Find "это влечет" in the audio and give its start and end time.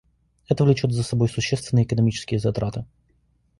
0.47-0.91